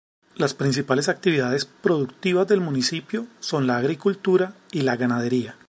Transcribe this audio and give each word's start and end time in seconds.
Las 0.35 0.55
principales 0.55 1.09
actividades 1.09 1.65
productivas 1.65 2.47
del 2.47 2.59
municipio 2.59 3.27
son 3.39 3.67
la 3.67 3.77
agricultura 3.77 4.55
y 4.71 4.81
la 4.81 4.95
ganadería. 4.95 5.57